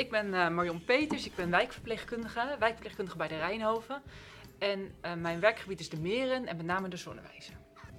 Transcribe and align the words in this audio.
ik 0.00 0.10
ben 0.10 0.26
uh, 0.26 0.48
Marion 0.48 0.84
Peters. 0.84 1.26
Ik 1.26 1.34
ben 1.34 1.50
wijkverpleegkundige, 1.50 2.56
wijkverpleegkundige 2.58 3.16
bij 3.16 3.28
de 3.28 3.36
Rijnhoven. 3.36 4.02
En 4.58 4.80
uh, 4.80 5.14
mijn 5.14 5.40
werkgebied 5.40 5.80
is 5.80 5.88
de 5.88 5.96
Meren 5.96 6.46
en 6.46 6.56
met 6.56 6.66
name 6.66 6.88
de 6.88 6.96
Zonnewijzer. 6.96 7.54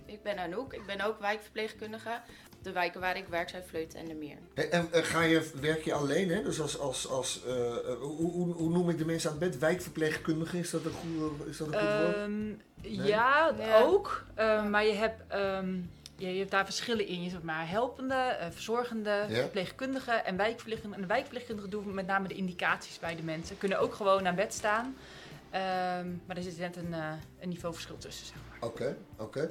Ik 0.05 0.23
ben 0.23 0.37
Anouk, 0.37 0.73
ik 0.73 0.85
ben 0.85 1.01
ook 1.01 1.19
wijkverpleegkundige. 1.19 2.21
De 2.61 2.71
wijken 2.71 3.01
waar 3.01 3.17
ik 3.17 3.27
werk 3.27 3.49
zijn 3.49 3.63
Vleuten 3.63 3.99
en 3.99 4.05
de 4.05 4.13
Meer. 4.13 4.37
En, 4.53 4.71
en, 4.71 4.87
en, 4.91 5.03
ga 5.03 5.21
je, 5.21 5.51
werk 5.61 5.83
je 5.83 5.93
alleen, 5.93 6.29
hè? 6.29 6.43
Dus 6.43 6.61
als, 6.61 6.79
als, 6.79 7.09
als 7.09 7.41
uh, 7.47 7.53
hoe, 7.99 8.31
hoe, 8.31 8.53
hoe, 8.53 8.69
noem 8.69 8.89
ik 8.89 8.97
de 8.97 9.05
mensen 9.05 9.31
aan 9.31 9.39
het 9.39 9.49
bed? 9.49 9.59
Wijkverpleegkundige, 9.59 10.59
is 10.59 10.69
dat 10.69 10.85
een 10.85 10.91
goed, 10.91 11.47
is 11.47 11.57
dat 11.57 11.67
een 11.67 11.73
goed 11.73 12.03
woord? 12.03 12.17
Um, 12.17 12.61
ja, 12.81 13.53
ja, 13.57 13.81
ook. 13.81 14.25
Uh, 14.39 14.69
maar 14.69 14.85
je 14.85 14.93
hebt, 14.93 15.33
um, 15.35 15.91
je, 16.21 16.33
je, 16.33 16.39
hebt 16.39 16.51
daar 16.51 16.65
verschillen 16.65 17.07
in. 17.07 17.23
Je 17.23 17.29
hebt 17.29 17.43
maar 17.43 17.69
helpende, 17.69 18.37
uh, 18.39 18.45
verzorgende, 18.49 19.25
ja. 19.29 19.35
verpleegkundige 19.35 20.11
en 20.11 20.37
wijkverpleegkundige. 20.37 21.01
En 21.01 21.07
de 21.07 21.13
wijkverpleegkundige 21.13 21.69
doen 21.69 21.93
met 21.93 22.07
name 22.07 22.27
de 22.27 22.33
indicaties 22.33 22.99
bij 22.99 23.15
de 23.15 23.23
mensen. 23.23 23.57
Kunnen 23.57 23.79
ook 23.79 23.93
gewoon 23.93 24.27
aan 24.27 24.35
bed 24.35 24.53
staan. 24.53 24.85
Um, 24.85 26.21
maar 26.25 26.37
er 26.37 26.43
zit 26.43 26.57
net 26.57 26.75
een, 26.75 26.89
uh, 26.89 27.11
een 27.39 27.49
niveauverschil 27.49 27.97
tussen, 27.97 28.25
zeg 28.25 28.35
maar. 28.49 28.69
Oké, 28.69 28.81
okay, 28.81 28.95
oké. 29.17 29.39
Okay. 29.39 29.49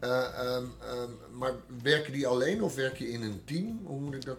Uh, 0.00 0.56
um, 0.56 0.74
um, 0.90 1.18
maar 1.38 1.52
werken 1.82 2.12
die 2.12 2.26
alleen 2.26 2.62
of 2.62 2.74
werk 2.74 2.98
je 2.98 3.08
in 3.08 3.22
een 3.22 3.42
team? 3.44 3.80
Hoe 3.84 4.00
moet 4.00 4.14
ik 4.14 4.24
dat... 4.24 4.36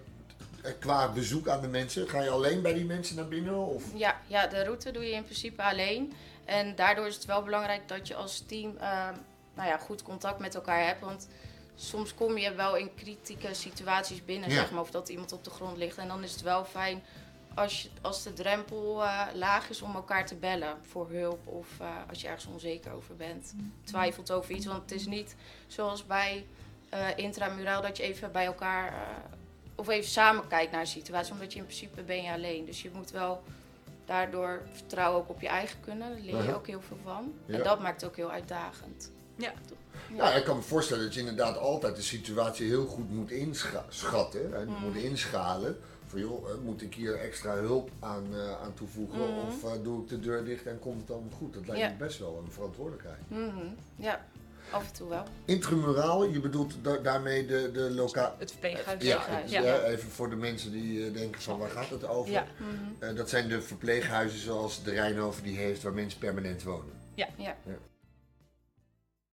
Qua 0.79 1.11
bezoek 1.11 1.47
aan 1.47 1.61
de 1.61 1.67
mensen, 1.67 2.09
ga 2.09 2.21
je 2.21 2.29
alleen 2.29 2.61
bij 2.61 2.73
die 2.73 2.85
mensen 2.85 3.15
naar 3.15 3.27
binnen? 3.27 3.55
Of? 3.55 3.83
Ja, 3.95 4.21
ja, 4.27 4.47
de 4.47 4.63
route 4.63 4.91
doe 4.91 5.03
je 5.03 5.11
in 5.11 5.23
principe 5.23 5.61
alleen. 5.61 6.13
En 6.45 6.75
daardoor 6.75 7.07
is 7.07 7.15
het 7.15 7.25
wel 7.25 7.43
belangrijk 7.43 7.87
dat 7.87 8.07
je 8.07 8.15
als 8.15 8.43
team 8.47 8.75
uh, 8.75 9.09
nou 9.53 9.67
ja, 9.67 9.77
goed 9.77 10.03
contact 10.03 10.39
met 10.39 10.55
elkaar 10.55 10.85
hebt. 10.85 11.01
Want 11.01 11.27
soms 11.75 12.13
kom 12.13 12.37
je 12.37 12.53
wel 12.53 12.75
in 12.75 12.95
kritieke 12.95 13.53
situaties 13.53 14.25
binnen, 14.25 14.49
ja. 14.49 14.55
zeg 14.55 14.71
maar, 14.71 14.81
of 14.81 14.91
dat 14.91 15.09
iemand 15.09 15.31
op 15.31 15.43
de 15.43 15.49
grond 15.49 15.77
ligt. 15.77 15.97
En 15.97 16.07
dan 16.07 16.23
is 16.23 16.31
het 16.31 16.41
wel 16.41 16.65
fijn 16.65 17.03
als, 17.53 17.81
je, 17.81 17.89
als 18.01 18.23
de 18.23 18.33
drempel 18.33 19.03
uh, 19.03 19.27
laag 19.33 19.69
is 19.69 19.81
om 19.81 19.95
elkaar 19.95 20.25
te 20.25 20.35
bellen 20.35 20.77
voor 20.81 21.09
hulp 21.09 21.47
of 21.47 21.67
uh, 21.81 21.87
als 22.09 22.21
je 22.21 22.27
ergens 22.27 22.45
onzeker 22.45 22.91
over 22.91 23.15
bent, 23.15 23.53
twijfelt 23.83 24.31
over 24.31 24.51
iets. 24.55 24.65
Want 24.65 24.81
het 24.81 24.91
is 24.91 25.05
niet 25.05 25.35
zoals 25.67 26.05
bij 26.05 26.45
uh, 26.93 27.07
intramuraal 27.15 27.81
dat 27.81 27.97
je 27.97 28.03
even 28.03 28.31
bij 28.31 28.45
elkaar 28.45 28.93
of 29.75 29.87
even 29.87 30.09
samen 30.09 30.47
kijkt 30.47 30.71
naar 30.71 30.81
een 30.81 30.87
situatie, 30.87 31.33
omdat 31.33 31.53
je 31.53 31.59
in 31.59 31.65
principe 31.65 32.01
ben 32.01 32.23
je 32.23 32.31
alleen. 32.31 32.65
Dus 32.65 32.81
je 32.81 32.89
moet 32.93 33.11
wel 33.11 33.43
daardoor 34.05 34.61
vertrouwen 34.71 35.21
ook 35.21 35.29
op 35.29 35.41
je 35.41 35.47
eigen 35.47 35.79
kunnen. 35.79 36.09
Daar 36.09 36.19
leer 36.19 36.43
je 36.43 36.55
ook 36.55 36.67
heel 36.67 36.81
veel 36.81 36.97
van. 37.03 37.33
Ja. 37.45 37.57
En 37.57 37.63
dat 37.63 37.81
maakt 37.81 38.01
het 38.01 38.09
ook 38.09 38.15
heel 38.15 38.31
uitdagend. 38.31 39.11
Ja. 39.35 39.53
Ja. 40.09 40.15
Nou, 40.15 40.37
ik 40.37 40.43
kan 40.43 40.55
me 40.55 40.61
voorstellen 40.61 41.03
dat 41.03 41.13
je 41.13 41.19
inderdaad 41.19 41.57
altijd 41.57 41.95
de 41.95 42.01
situatie 42.01 42.67
heel 42.67 42.85
goed 42.85 43.11
moet 43.11 43.31
inschatten 43.31 44.55
en 44.55 44.67
mm. 44.67 44.75
moet 44.81 44.95
inschalen 44.95 45.77
van 46.07 46.19
joh, 46.19 46.63
moet 46.63 46.81
ik 46.81 46.93
hier 46.93 47.19
extra 47.19 47.53
hulp 47.53 47.89
aan, 47.99 48.27
uh, 48.31 48.61
aan 48.61 48.73
toevoegen 48.73 49.19
mm 49.19 49.37
of 49.47 49.63
uh, 49.63 49.83
doe 49.83 50.01
ik 50.01 50.09
de 50.09 50.19
deur 50.19 50.45
dicht 50.45 50.65
en 50.65 50.79
komt 50.79 50.97
het 50.97 51.07
dan 51.07 51.31
goed? 51.37 51.53
Dat 51.53 51.67
lijkt 51.67 51.81
ja. 51.81 51.89
me 51.89 51.95
best 51.95 52.19
wel 52.19 52.41
een 52.45 52.51
verantwoordelijkheid. 52.51 53.19
Mm 53.27 53.49
-hmm. 53.49 53.75
Ja, 53.95 54.25
af 54.71 54.87
en 54.87 54.93
toe 54.93 55.09
wel. 55.09 55.23
Intramuraal, 55.45 56.23
je 56.25 56.39
bedoelt 56.39 56.73
da 56.81 56.97
daarmee 56.97 57.45
de, 57.45 57.71
de 57.73 57.91
lokaal... 57.91 58.35
Het 58.37 58.51
verpleeghuis. 58.51 59.03
Ja, 59.03 59.19
het, 59.21 59.51
ja. 59.51 59.61
ja, 59.61 59.83
even 59.83 60.09
voor 60.09 60.29
de 60.29 60.35
mensen 60.35 60.71
die 60.71 61.07
uh, 61.07 61.13
denken 61.13 61.41
van 61.41 61.59
waar 61.59 61.69
gaat 61.69 61.89
het 61.89 62.07
over? 62.07 62.31
Ja. 62.31 62.45
Mm 62.57 62.95
-hmm. 62.99 63.15
dat 63.15 63.29
zijn 63.29 63.47
de 63.47 63.61
verpleeghuizen 63.61 64.39
zoals 64.39 64.83
de 64.83 64.91
Rijnhoven 64.91 65.43
die 65.43 65.57
heeft 65.57 65.83
waar 65.83 65.93
mensen 65.93 66.19
permanent 66.19 66.63
wonen. 66.63 66.93
Ja. 67.13 67.27
ja. 67.37 67.55
ja. 67.65 67.77